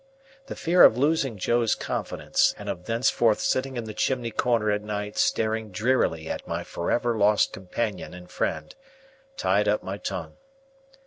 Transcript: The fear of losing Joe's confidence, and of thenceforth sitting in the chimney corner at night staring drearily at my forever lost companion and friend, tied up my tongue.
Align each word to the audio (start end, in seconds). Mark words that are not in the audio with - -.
The 0.47 0.55
fear 0.55 0.83
of 0.83 0.97
losing 0.97 1.37
Joe's 1.37 1.75
confidence, 1.75 2.55
and 2.57 2.69
of 2.69 2.85
thenceforth 2.85 3.39
sitting 3.39 3.77
in 3.77 3.83
the 3.83 3.93
chimney 3.93 4.31
corner 4.31 4.71
at 4.71 4.81
night 4.81 5.15
staring 5.15 5.69
drearily 5.69 6.27
at 6.27 6.47
my 6.47 6.63
forever 6.63 7.15
lost 7.15 7.53
companion 7.53 8.15
and 8.15 8.27
friend, 8.27 8.73
tied 9.37 9.67
up 9.67 9.83
my 9.83 9.99
tongue. 9.99 10.37